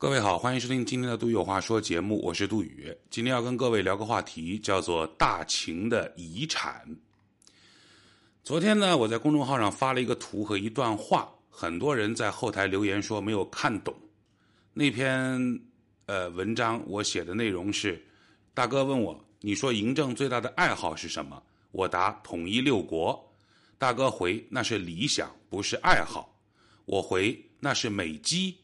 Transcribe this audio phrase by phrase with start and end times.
[0.00, 2.96] 各位好，欢迎收听今天的《杜宇有话说》节目，我是杜宇。
[3.10, 6.86] 今天要跟各位聊个话题，叫做大秦的遗产。
[8.44, 13.92] 昨天呢，我在公众号上发了一个图和一段话，很多人在后台留言说没有看懂
[14.72, 15.60] 那篇
[16.06, 16.80] 呃文章。
[16.86, 18.00] 我写的内容是：
[18.54, 21.42] 大哥问我，你说嬴政最大的爱好是什么？
[21.72, 23.20] 我答：统一六国。
[23.78, 26.32] 大哥回：那是理想，不是爱好。
[26.84, 28.56] 我回：那是美姬。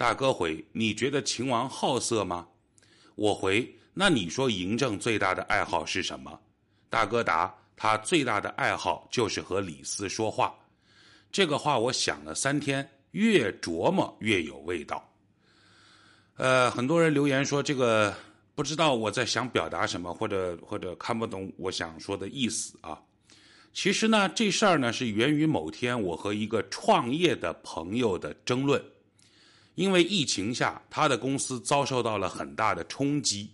[0.00, 2.48] 大哥回：“你觉得秦王好色吗？”
[3.16, 6.40] 我回：“那你说嬴政最大的爱好是什么？”
[6.88, 10.54] 大哥答：“他最大的爱好就是和李斯说话。”
[11.30, 15.06] 这个话我想了三天，越琢磨越有味道。
[16.38, 18.14] 呃，很多人留言说这个
[18.54, 22.98] 不知道我在想表达什么，或者或者看不懂我想说的意思啊。
[23.74, 28.82] 其实呢，这事儿呢是源于某天我和一个创业的朋友的争论。
[29.74, 33.50] 因为疫情下，他的公司遭受到了很大的冲击，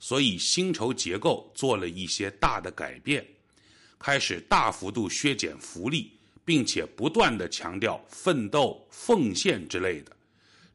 [0.00, 3.24] 所以薪酬结构做了一些大的改变，
[3.98, 6.12] 开始大幅度削减福利，
[6.44, 10.16] 并且不断的强调奋斗、奉献之类的，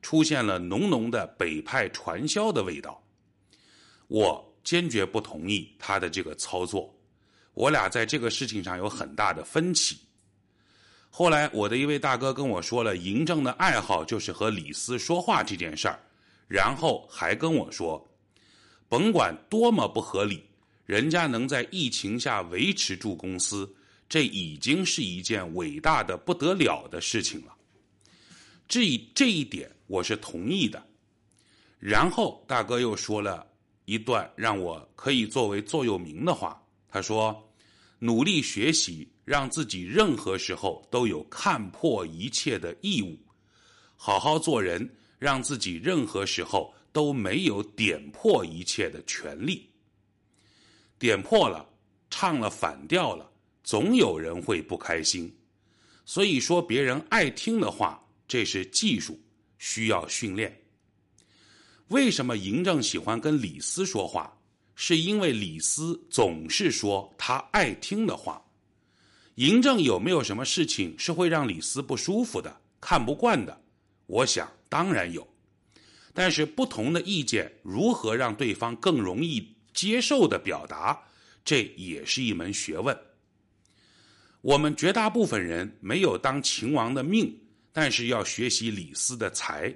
[0.02, 3.02] 出现了浓浓的北派传销的味道。
[4.08, 6.94] 我坚决不同意他的这个操作，
[7.54, 9.98] 我俩在这个事情上有很大的分歧。
[11.16, 16.00] 后来，我的一位大哥跟我说了嬴政的爱好就是和李斯说话这件事儿，
[16.47, 18.03] 然后还跟我说，
[18.89, 20.44] 甭管多么不合理，
[20.88, 23.72] 人家能在疫情下维持住公司，
[24.09, 27.53] 这已经是一件伟大的不得了的事情了。
[28.67, 30.83] 这这一点我是同意的。
[31.77, 33.45] 然后大哥又说了
[33.86, 37.48] 一段让我可以作为座右铭的话，他说
[38.00, 43.18] ：“努力学习。”让自己任何时候都有看破一切的义务，
[43.96, 49.70] 好好做人，让自己任何时候都没有点破一切的权利。
[51.00, 51.68] 点破了，
[52.10, 53.32] 唱了反调了，
[53.64, 55.33] 总有人会不开心。
[56.06, 59.17] 所以说，别人爱听的话，这是技术，
[59.58, 60.62] 需要训练。
[61.88, 64.38] 为什么嬴政喜欢跟李斯说话？
[64.76, 68.42] 是因为李斯总是说他爱听的话。
[69.36, 73.61] 嬴政有没有什么事情是会让李斯不舒服的、看不惯的？
[74.05, 75.27] 我想当然有，
[76.14, 81.02] 但是不同的意见如何让对方更容易接受的表达，
[81.44, 82.95] 这也是一门学问。
[84.42, 87.36] 我们绝大部分人没有当秦王的命，
[87.71, 89.73] 但是要学习李斯的才。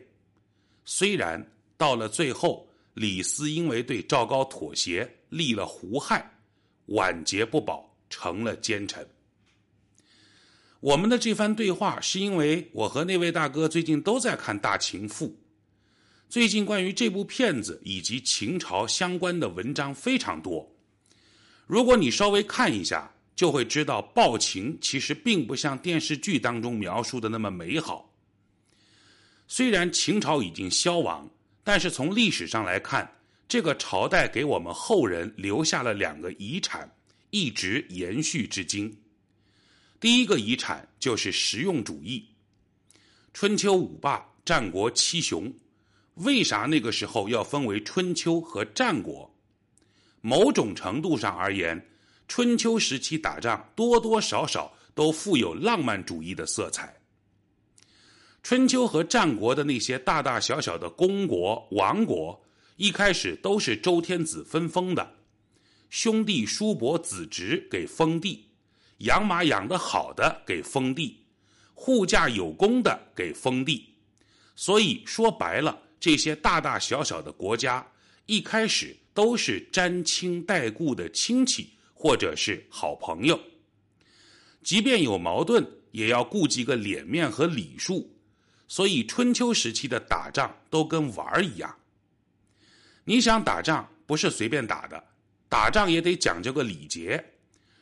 [0.86, 1.44] 虽然
[1.78, 6.30] 到了最后，李斯因为对赵高妥协，立了胡亥，
[6.88, 9.08] 晚节不保，成了奸臣。
[10.80, 15.28] 我们的这番对话是因为我和那位大哥最近都在看《大秦赋》，
[16.30, 20.72] 最近关于这部片子以及秦朝相关的文章非常多。
[21.66, 28.14] 如果你稍微看一下，就会知道暴秦其实并不像电视剧当中描述的那么美好。
[29.48, 31.30] 虽然秦朝已经消亡，
[31.64, 36.96] 但是从历史上来看，这个朝代给我们后人留下了两个遗产，
[37.32, 38.96] 一直延续至今。
[40.00, 42.24] 第一个遗产就是实用主义。
[43.34, 45.52] 春秋五霸、战国七雄，
[46.16, 49.34] 为啥那个时候要分为春秋和战国？
[50.22, 51.84] 某种程度上而言，
[52.28, 56.96] 春秋时期打仗多多少少都富有浪漫主义的色彩。
[58.44, 62.40] 春秋和战国的那些大大小小的公国、王国，
[62.76, 65.16] 一开始都是周天子分封的，
[65.90, 68.47] 兄弟叔伯子侄给封地。
[69.00, 71.24] 养马养得好的给封地，
[71.74, 73.94] 护驾有功的给封地，
[74.56, 77.86] 所以说白了，这些大大小小的国家
[78.26, 83.40] 一开始都是沾亲带故的亲戚或者是好朋友，
[84.64, 88.12] 即便有矛盾，也要顾及个脸面和礼数，
[88.68, 91.76] 所以春秋时期的打仗都跟玩儿一样。
[93.06, 95.04] 你想打仗不是随便打的，
[95.48, 97.24] 打仗也得讲究个礼节。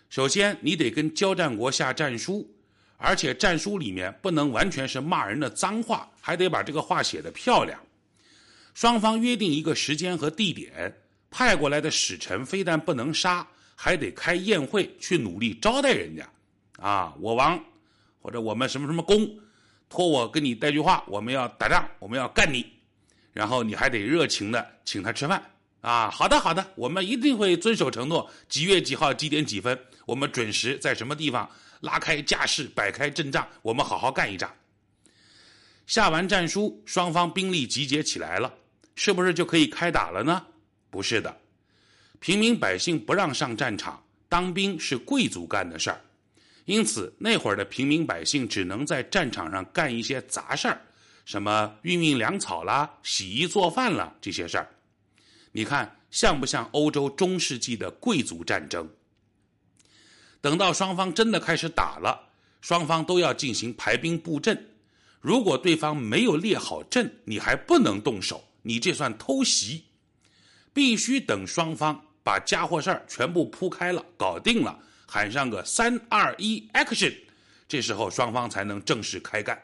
[0.10, 2.50] 首先，你得跟交战国下战书，
[2.98, 7.80] 而且战书里面不能完全是骂人的脏话，还得把这个话写得漂亮。
[8.74, 10.96] 双方约定一个时间和地点，
[11.30, 16.30] 派过来的使臣非但不能杀，还得开宴会去努力招待人家。
[16.80, 17.62] 啊，我王
[18.22, 19.40] 或者我们什么什么公，
[19.90, 22.66] 托我跟你带句话，我们要打仗，我们要干你，
[23.34, 25.44] 然后你还得热情的请他吃饭。
[25.86, 28.28] 啊，好的好的，我们一定会遵守承诺。
[28.50, 31.48] 几月几号几点几分，我们准时在什么地方
[31.80, 34.52] 拉开架势，摆开阵仗，我们好好干一仗。
[35.86, 38.52] 下完战书，双方兵力集结起来了，
[38.96, 40.44] 是不是就可以开打了呢？
[40.90, 41.38] 不是的，
[42.20, 46.02] 平民百姓不让上战场，当兵是贵族干的事儿，
[46.66, 50.82] 因此那会儿的平民百姓只能在战场上干一些杂事儿，
[51.26, 54.68] 什么运运粮草啦、洗衣做饭啦这些事儿。
[55.56, 58.90] 你看像不像欧洲中世纪的贵族战争？
[60.42, 62.28] 等到双方真的开始打了，
[62.60, 64.72] 双方都要进行排兵布阵。
[65.22, 69.86] 如果对方没有列好阵，你还不能动手，你这算偷袭。
[70.74, 74.78] 必须等双方把家伙事儿全部铺开了、搞定了，
[75.08, 77.16] 喊上个三二一，action，
[77.66, 79.58] 这时候双方才能正式开干。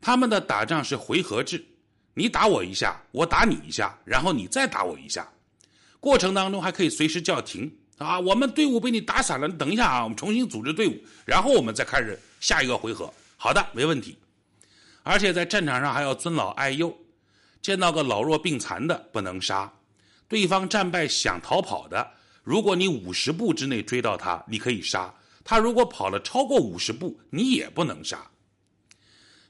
[0.00, 1.64] 他们的打仗是回合制，
[2.18, 5.28] 你打我一下，我打你一下，然后你再打我一下，
[6.00, 8.18] 过程当中还可以随时叫停啊。
[8.18, 13.12] 我们队伍被你打散了，等一下啊，我们重新组织队伍，然后我们再开始下一个回合。
[13.36, 14.16] 好的，没问题。
[15.02, 16.96] 而且在战场上还要尊老爱幼，
[17.60, 19.70] 见到个老弱病残的不能杀，
[20.26, 22.12] 对方战败想逃跑的，
[22.42, 25.14] 如果你五十步之内追到他，你可以杀
[25.44, 28.18] 他；如果跑了超过五十步，你也不能杀。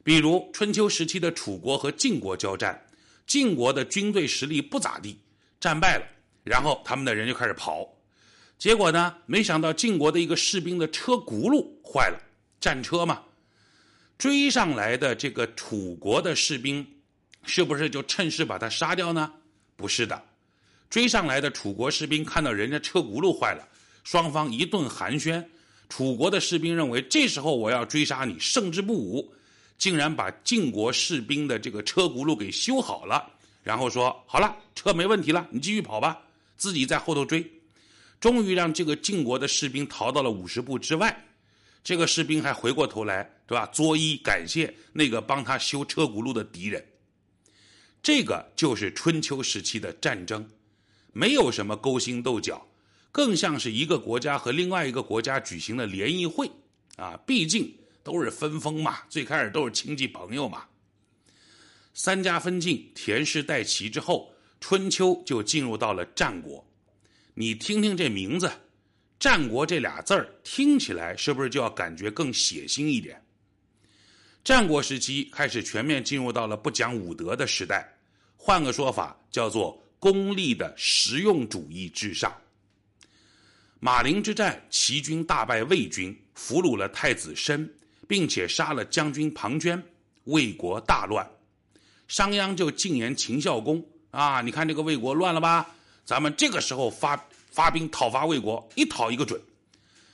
[0.07, 2.81] 比如春秋时期的楚国和晋国交战，
[3.27, 5.19] 晋国的军队实力不咋地，
[5.59, 6.07] 战败了，
[6.45, 7.93] 然后他们的人就开始跑，
[8.57, 12.21] 结果呢，没想到晋国的一个士兵的车轱辘坏了，
[12.61, 13.21] 战车嘛。
[14.17, 16.87] 追上来的这个楚国的士兵，
[17.45, 19.33] 是不是就趁势把他杀掉呢？
[19.75, 20.23] 不是的，
[20.89, 23.69] 追上来的楚国士兵看到人家车轱辘坏了，
[24.05, 25.45] 双方一顿寒暄。
[25.89, 29.33] 楚国的士兵认为这时候我要追杀你，胜之不武，
[29.79, 33.31] 竟然把晋国士兵的这个车轱辘给修好了，
[33.63, 36.19] 然后说好了，车没问题了，你继续跑吧，
[36.57, 37.45] 自己在后头追，
[38.19, 41.25] 终于让这个晋国的士兵逃到了五十步之外。
[41.85, 43.65] 这个士兵还回过头来，对吧？
[43.67, 46.85] 作揖感谢那个帮他修车轱辘的敌人。
[48.03, 50.49] 这个就是春秋时期的战争，
[51.13, 52.67] 没有什么勾心斗角，
[53.13, 56.51] 更像是一个国家和另外一个国家举行的联谊会
[56.97, 57.17] 啊！
[57.27, 57.73] 毕竟
[58.07, 60.65] 都是分封嘛，最开始都是亲戚朋友嘛。
[61.93, 66.65] 三家分晋，田氏代齐之后，春秋就进入到了战国。
[67.35, 68.49] 你听听这名字。
[69.19, 73.21] 战国这俩字儿听起来是不是就要感觉更血腥一点？
[74.45, 77.93] 战国时期开始全面进入到了不讲武德的时代，
[78.37, 82.33] 换个说法叫做功利的实用主义至上。
[83.81, 87.69] 马陵之战，齐军大败魏军，俘虏了太子申，
[88.07, 89.81] 并且杀了将军庞涓，
[90.25, 91.29] 魏国大乱。
[92.09, 95.75] 商鞅就进言秦孝公啊，你看这个魏国乱了吧？
[96.05, 97.23] 咱们这个时候发。
[97.49, 99.41] 发兵讨伐魏国，一讨一个准。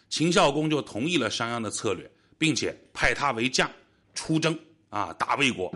[0.09, 2.09] 秦孝公就同意了商鞅的策略，
[2.39, 3.69] 并且派他为将
[4.15, 4.57] 出征
[4.91, 5.75] 啊，打魏国。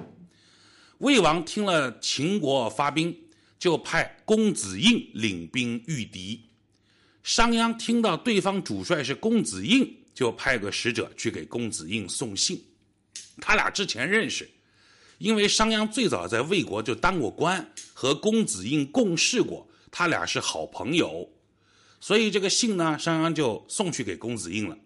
[0.99, 3.13] 魏王听了秦国发兵，
[3.59, 6.41] 就派公子印领兵御敌。
[7.25, 12.59] 商鞅听到对方主帅是公子印，就派个使者去给公子印送信。
[13.39, 14.49] 他俩之前认识，
[15.19, 21.31] 因为商鞅最早在魏国就当过官，和公子印共事过，他俩是好朋友。
[22.01, 24.79] 所以这个信呢，商鞅就送去给公子印了。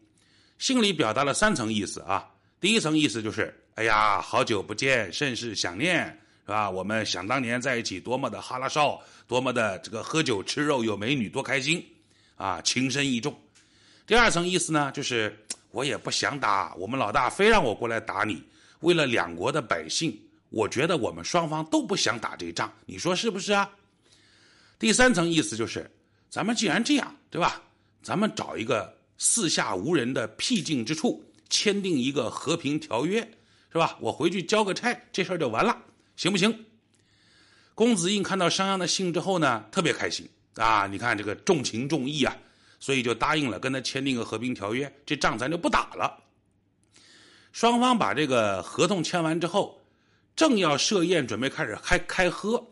[0.59, 2.29] 信里表达了三层意思啊。
[2.61, 6.07] 第一层意思就是，哎呀，好久不见，甚是想念，
[6.45, 6.69] 是吧？
[6.69, 11.87] 我们想当年在一起，多么的哈拉少，多么的这个喝酒吃肉有美女，多开心
[12.35, 13.41] 啊，情深意重。
[14.11, 15.33] 第二层意思呢，就是
[15.71, 18.43] 我也不想打，我们老大非让我过来打你，
[18.81, 23.71] 为了两国的百姓，我觉得我们双方都不想打这仗，你说是不是啊？
[24.81, 25.89] 第三层意思就是。
[26.29, 27.63] 咱们既然这样，对吧？
[28.03, 33.21] 咱们找一个四下无人的僻静之处，签订一个和平条约，
[33.71, 33.97] 是吧？
[34.01, 35.81] 我回去交个差，这事儿就完了，
[36.17, 36.65] 行不行？
[37.77, 40.89] 公子印看到商鞅的信之后呢，特别开心啊！
[40.89, 42.37] 你看这个重情重义啊，
[42.81, 46.19] 所以就答应了跟他签订个和平条约，这仗咱就不打了。
[47.53, 49.81] 双方把这个合同签完之后，
[50.35, 52.67] 正要设宴准备开始开开喝。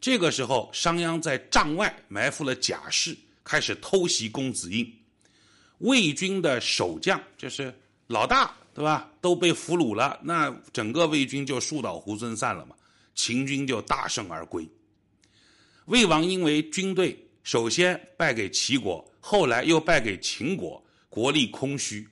[0.00, 4.88] 这个时候，商鞅在帐外埋伏了甲士，开始偷袭公子印。
[5.78, 7.72] 魏军的守将就是
[8.06, 9.10] 老大，对吧？
[9.20, 12.74] 都被俘虏了，那整个魏军就树倒猢狲散了嘛。
[13.14, 14.68] 秦军就大胜而归。
[15.86, 22.06] 魏王因为军队首先败给齐国，后来又败给秦国，国力空虚，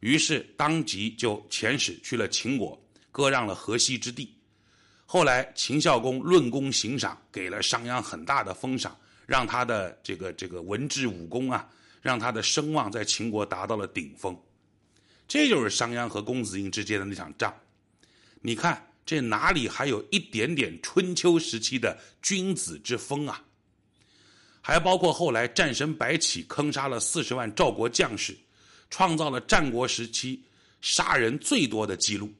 [0.00, 2.78] 于是当即就遣使去了秦国，
[3.10, 4.34] 割让了河西之地。
[5.06, 11.68] 后来，秦孝公论功行赏，给了商鞅很大的封赏，让他的这个这个文治武功啊，
[12.02, 14.36] 让他的声望在秦国达到了顶峰。
[15.28, 17.54] 这就是商鞅和公子印之间的那场仗。
[18.40, 23.42] 你看这哪里还有一点点春秋时期的君子之风啊？
[24.66, 28.34] 还包括后来战神白起坑杀了四十万赵国将士，
[28.88, 30.42] 创造了战国时期
[30.80, 32.32] 杀人最多的记录。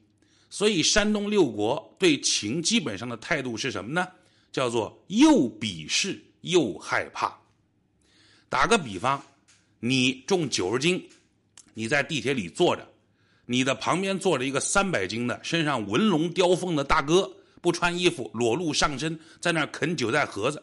[0.49, 4.07] 所以山东六国对秦基本上的态度是什么呢？
[4.51, 7.37] 叫做又鄙视又害怕。
[8.49, 9.23] 打个比方，
[9.79, 11.07] 你重九十斤，
[11.75, 12.87] 你在地铁里坐着。
[13.45, 20.59] 你的旁边坐着一个三百斤的、身上纹龙雕凤的大哥，不穿衣服，裸露上身，在那啃韭菜盒子。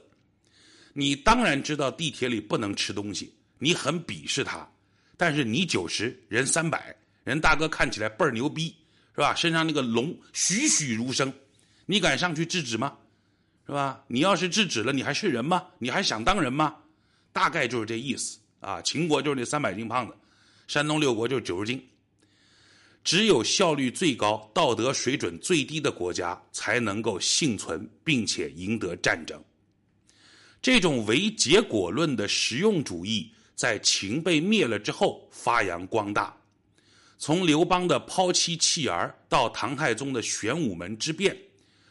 [0.92, 4.68] 你当然知道地铁里不能吃东西，你很鄙视他。
[5.16, 6.94] 但是你九十人三百，
[7.24, 8.74] 人大哥看起来倍儿牛逼，
[9.14, 9.34] 是吧？
[9.34, 11.32] 身上那个龙栩栩如生，
[11.86, 12.96] 你敢上去制止吗？
[13.66, 14.02] 是吧？
[14.08, 15.64] 你要是制止了，你还是人吗？
[15.78, 16.74] 你还想当人吗？
[17.32, 18.82] 大概就是这意思啊。
[18.82, 20.14] 秦国就是那三百斤胖子，
[20.66, 21.80] 山东六国就是九十斤。
[23.04, 29.42] 只有效率最高、道德水准最低的国家才能够幸存，并且赢得战争。
[30.62, 36.34] 这种唯结果论的实用主义，在秦被灭了之后发扬光大。
[37.18, 41.36] 从刘邦的抛妻弃儿到唐太宗的玄武门之变，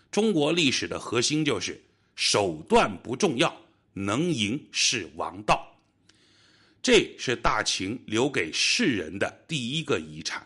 [0.10, 1.82] 中国历史的核心就是
[2.16, 3.54] 手段不重要，
[3.92, 5.68] 能赢是王道。
[6.82, 10.46] 这是大秦留给世人的第一个遗产。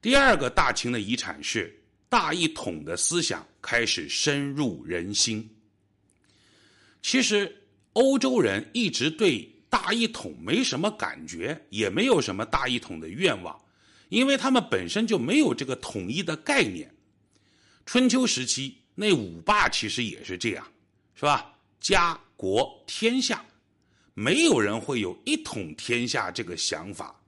[0.00, 5.48] 第二个大秦的遗产是大一统的思想开始深入人心。
[7.02, 13.60] 其实欧洲人一直对大一统没什么感觉，也没有什么大一统的愿望，
[14.08, 16.94] 因为他们本身就没有这个统一的概念。
[17.84, 20.66] 春秋时期那五霸其实也是这样，
[21.14, 21.54] 是吧？
[21.80, 23.44] 家国天下，
[24.14, 27.20] 没有人会有一统天下这个想法。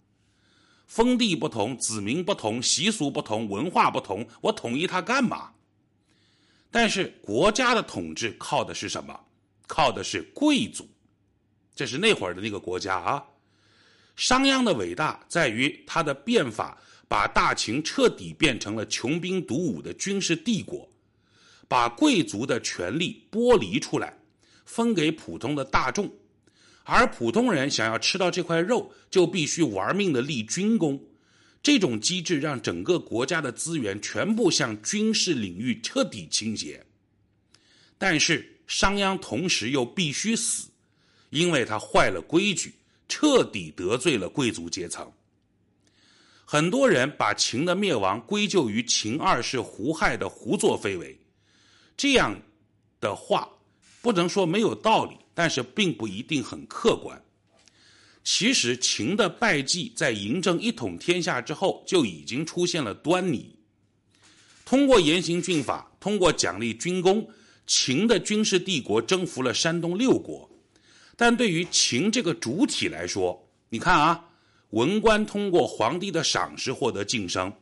[0.86, 5.54] 封地不同，子民不同，习俗不同，文化不同，我统一它干嘛？
[6.70, 9.18] 但是国家的统治靠的是什么？
[9.66, 10.88] 靠的是贵族，
[11.74, 13.24] 这是那会儿的那个国家啊。
[14.16, 16.78] 商鞅的伟大在于他的变法，
[17.08, 20.88] 把大秦彻底变成了穷兵黩武的军事帝国，
[21.66, 24.16] 把贵族的权力剥离出来，
[24.64, 26.12] 分给普通的大众。
[26.84, 31.02] 而普通人想要吃到这块肉，就必须玩命的立军功。
[31.62, 36.84] 这种机制让整个国家的资源全部向军事领域彻底倾斜。
[37.96, 40.68] 但是商鞅同时又必须死，
[41.30, 42.74] 因为他坏了规矩，
[43.08, 45.10] 彻底得罪了贵族阶层。
[46.44, 51.18] 很多人把秦的灭亡归咎于秦二世胡亥的胡作非为，
[51.96, 52.40] 这样
[53.00, 53.48] 的话
[54.00, 55.16] 不能说没有道理。
[55.36, 57.20] 但是并不一定很客观。
[58.22, 63.58] 其实秦的败绩在嬴政一统天下之后就已经出现了端倪。
[64.64, 67.28] 通过严刑峻法，通过奖励军功，
[67.66, 70.48] 秦的军事帝国征服了山东六国。
[71.16, 74.24] 但对于秦这个主体来说，你看啊，
[74.70, 77.52] 文官通过皇帝的赏识获得晋升，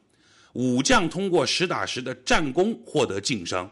[0.55, 3.71] 武将通过实打实的战功获得晋升。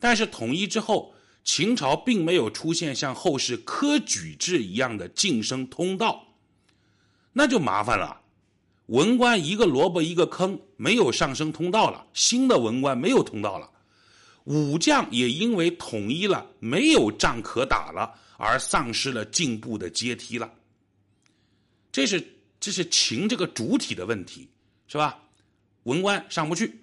[0.00, 1.14] 但是统一之后，
[1.44, 6.28] 秦朝并没有出现像后世科举制一样的晋升通道，
[7.32, 8.20] 那就麻烦了。
[8.86, 12.06] 文官一个萝卜一个坑，没有上升通道了。
[12.12, 13.70] 新的文官没有通道了，
[14.44, 20.52] 武将也因为统一了，没有仗可打了，而丧失了进步的阶梯了。
[21.90, 22.26] 这是
[22.58, 24.48] 这是秦这个主体的问题，
[24.88, 25.22] 是吧？
[25.84, 26.80] 文官上不去，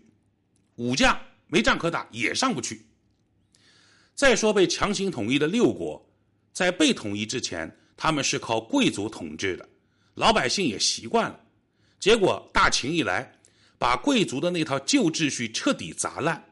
[0.76, 2.86] 武将没仗可打，也上不去。
[4.14, 6.06] 再说被强行统一的六国，
[6.52, 9.68] 在被统一之前，他们是靠贵族统治的，
[10.16, 11.40] 老百姓也习惯了。
[12.00, 13.40] 结果大秦一来，
[13.78, 16.49] 把贵族的那套旧秩序彻底砸烂，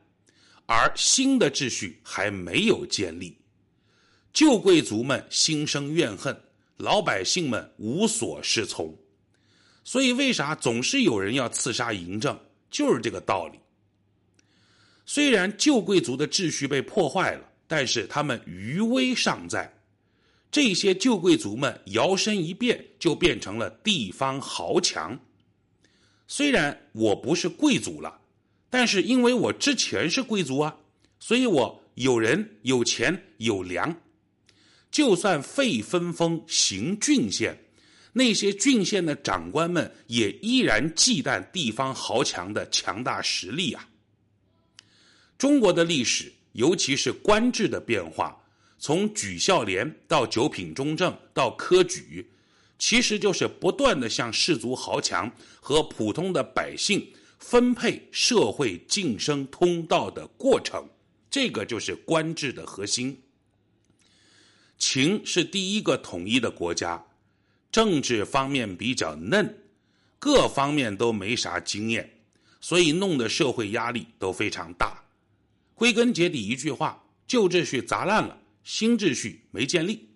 [0.68, 3.40] 而新的秩序还没有建立，
[4.32, 6.40] 旧贵族们心生怨恨，
[6.78, 8.96] 老百姓们无所适从。
[9.84, 12.40] 所以，为啥总是有人要刺杀嬴政？
[12.70, 13.58] 就是这个道理。
[15.08, 17.46] 虽然旧贵族的秩序被破坏了。
[17.70, 19.82] 但是他们余威尚在，
[20.50, 25.20] 这些旧贵族们摇身一变就变成了地方豪强。
[26.30, 28.22] 虽然我不是贵族了，
[28.70, 30.76] 但是因为我之前是贵族啊，
[31.20, 33.96] 所以我有人有钱有粮。
[34.90, 37.58] 就算废分封行郡县，
[38.14, 43.88] 那些郡县的长官们也依然忌惮地方豪强的强大实力啊。
[45.38, 46.34] 中国的历史。
[46.54, 48.36] 尤其是官制的变化，
[48.80, 52.28] 从举孝廉到九品中正到科举，
[52.80, 57.08] 其实就是不断的向士族豪强和普通的百姓
[57.40, 60.90] 分配社会晋升通道的过程，
[61.30, 63.22] 这个就是官制的核心。
[64.78, 67.04] 秦是第一个统一的国家，
[67.72, 69.58] 政治方面比较嫩，
[70.20, 72.22] 各方面都没啥经验，
[72.62, 75.04] 所以弄得社会压力都非常大。
[75.74, 80.10] 归根结底一句话，旧秩序砸烂了，新秩序没建立。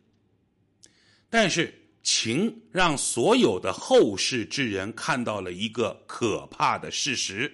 [1.30, 1.81] 但是
[2.14, 7.50] 秦让所有的后世之人看到了一个可怕的事实，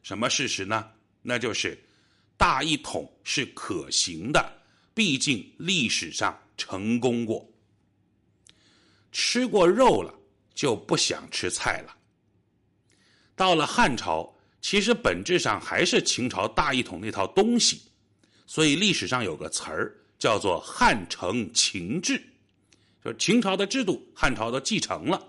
[0.00, 0.88] 什么事实呢？
[1.22, 1.76] 那就是
[2.36, 4.62] 大一统是可行的，
[4.94, 6.40] 毕竟历史上。
[6.56, 7.46] 成功过，
[9.12, 10.14] 吃过肉了
[10.54, 11.94] 就不想吃菜了。
[13.34, 14.32] 到了汉朝，
[14.62, 17.82] 其实本质上还是秦朝大一统那套东西，
[18.46, 22.22] 所以历史上有个词儿叫做“汉承秦制”，
[23.06, 25.24] 就秦朝的制度汉朝都继承了。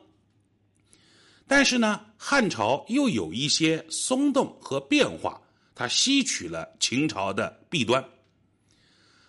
[1.46, 5.40] 但是呢，汉朝又有一些松动和变化，
[5.76, 8.04] 它吸取了秦朝的弊端。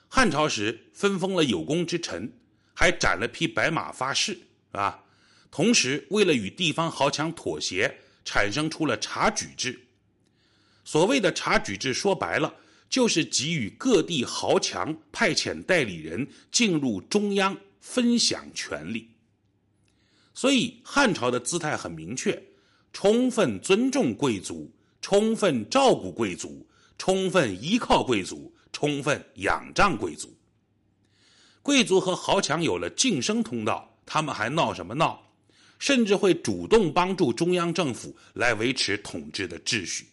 [0.09, 2.33] 汉朝时分封了有功之臣，
[2.73, 4.38] 还斩了匹白马发誓，
[4.73, 4.99] 啊，
[5.50, 9.78] 同时为了与地方豪强妥协，产生出了察举制。
[10.85, 12.55] 所谓的察举制，说白了
[12.88, 17.55] 就是给予各地豪强派遣代理人进入中央
[17.88, 19.09] 分享权力。
[20.35, 22.40] 所以汉朝的姿态很明确：
[22.92, 26.68] 充分尊重贵族，充分照顾贵族，
[26.99, 28.52] 充分依靠贵族。
[28.71, 30.33] 充分仰仗贵族，
[31.62, 35.33] 贵族和豪强有了晋升通道，他们还闹什么闹？
[35.80, 40.07] 甚至会主动帮助中央政府来维持统治的秩序。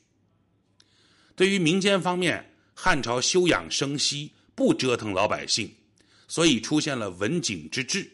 [1.36, 5.72] 对于民间方面，汉朝休养生息，不折腾老百姓，
[6.28, 8.10] 所以出现了文景之治，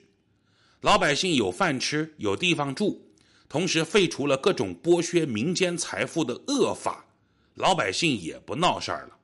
[0.81, 3.01] 老百姓有饭吃，有地方住，
[3.47, 7.05] 同时废除了各种剥削民间财富的恶法，
[7.53, 9.17] 老百姓也不闹事儿了。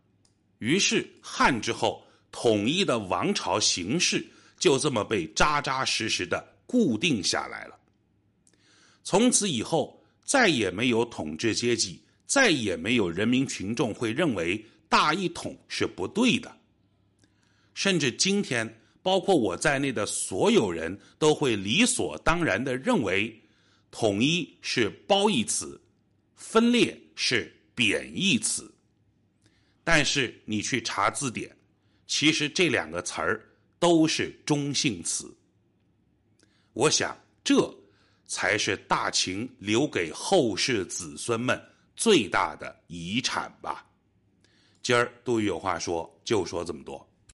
[0.59, 4.25] 于是汉之后统一的王朝形式
[4.57, 7.77] 就这么被扎扎实实的固定下来了。
[9.03, 16.57] 从此以后，再也没有统治阶级，再也没有人民群众会认为大一统是不对的。
[17.77, 23.39] 甚至今天，包括我在内的所有人都会理所当然的认为，
[23.91, 25.79] 统一是褒义词，
[26.35, 28.73] 分裂是贬义词。
[29.83, 31.55] 但是你去查字典，
[32.07, 35.31] 其实这两个词儿都是中性词。
[36.73, 37.71] 我想，这
[38.25, 41.63] 才是大秦留给后世子孙们
[41.95, 43.85] 最大的遗产吧。
[44.81, 47.06] 今儿杜宇有话说，就说这么多。